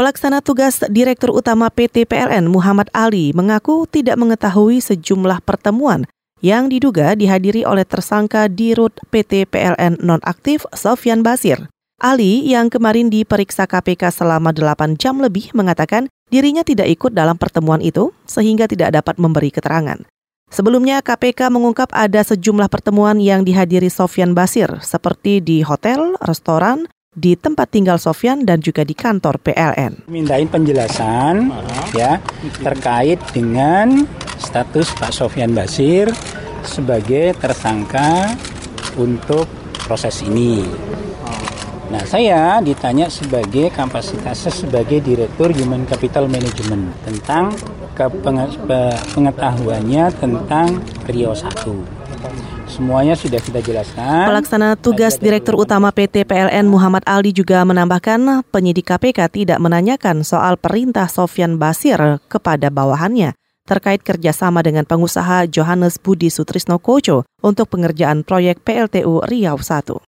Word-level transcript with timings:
Pelaksana 0.00 0.40
tugas 0.40 0.80
Direktur 0.88 1.28
Utama 1.28 1.68
PT 1.68 2.08
PLN 2.08 2.48
Muhammad 2.48 2.88
Ali 2.96 3.36
mengaku 3.36 3.84
tidak 3.84 4.16
mengetahui 4.16 4.80
sejumlah 4.80 5.44
pertemuan 5.44 6.08
yang 6.40 6.72
diduga 6.72 7.12
dihadiri 7.12 7.68
oleh 7.68 7.84
tersangka 7.84 8.48
di 8.48 8.72
Rut 8.72 8.96
PT 9.12 9.44
PLN 9.52 10.00
nonaktif 10.00 10.64
Sofian 10.72 11.20
Basir. 11.20 11.68
Ali 12.00 12.48
yang 12.48 12.72
kemarin 12.72 13.12
diperiksa 13.12 13.68
KPK 13.68 14.08
selama 14.08 14.56
8 14.56 14.96
jam 14.96 15.20
lebih 15.20 15.52
mengatakan 15.52 16.08
dirinya 16.32 16.64
tidak 16.64 16.88
ikut 16.88 17.12
dalam 17.12 17.36
pertemuan 17.36 17.84
itu 17.84 18.08
sehingga 18.24 18.64
tidak 18.64 18.96
dapat 18.96 19.20
memberi 19.20 19.52
keterangan. 19.52 20.00
Sebelumnya 20.48 21.04
KPK 21.04 21.52
mengungkap 21.52 21.92
ada 21.92 22.24
sejumlah 22.24 22.72
pertemuan 22.72 23.20
yang 23.20 23.44
dihadiri 23.44 23.92
Sofian 23.92 24.32
Basir 24.32 24.80
seperti 24.80 25.44
di 25.44 25.60
hotel, 25.60 26.16
restoran, 26.24 26.88
di 27.10 27.34
tempat 27.34 27.74
tinggal 27.74 27.98
Sofian 27.98 28.46
dan 28.46 28.62
juga 28.62 28.86
di 28.86 28.94
kantor 28.94 29.42
PLN. 29.42 30.06
Mintain 30.06 30.46
penjelasan 30.46 31.50
ya 31.90 32.22
terkait 32.62 33.18
dengan 33.34 34.06
status 34.38 34.94
Pak 34.94 35.10
Sofian 35.10 35.50
Basir 35.50 36.06
sebagai 36.62 37.34
tersangka 37.34 38.30
untuk 38.94 39.50
proses 39.82 40.22
ini. 40.22 40.62
Nah, 41.90 42.06
saya 42.06 42.62
ditanya 42.62 43.10
sebagai 43.10 43.74
kapasitasnya 43.74 44.54
sebagai 44.54 45.02
Direktur 45.02 45.50
Human 45.50 45.82
Capital 45.90 46.30
Management 46.30 46.94
tentang 47.02 47.50
pengetahuannya 49.18 50.14
tentang 50.14 50.78
Rio 51.10 51.34
1. 51.34 51.99
Semuanya 52.70 53.18
sudah 53.18 53.42
kita 53.42 53.60
jelaskan. 53.60 54.30
Pelaksana 54.30 54.78
tugas 54.78 55.18
Direktur 55.18 55.58
Utama 55.58 55.90
PT 55.90 56.22
PLN 56.22 56.70
Muhammad 56.70 57.02
Aldi 57.02 57.34
juga 57.34 57.66
menambahkan 57.66 58.46
penyidik 58.48 58.88
KPK 58.88 59.26
tidak 59.28 59.58
menanyakan 59.58 60.22
soal 60.22 60.54
perintah 60.54 61.10
Sofian 61.10 61.58
Basir 61.58 62.22
kepada 62.30 62.70
bawahannya 62.70 63.34
terkait 63.70 64.02
kerjasama 64.02 64.66
dengan 64.66 64.82
pengusaha 64.82 65.46
Johannes 65.46 66.02
Budi 66.02 66.26
Sutrisno 66.26 66.82
Koco 66.82 67.22
untuk 67.38 67.70
pengerjaan 67.70 68.26
proyek 68.26 68.66
PLTU 68.66 69.22
Riau 69.22 69.54
1. 69.62 70.09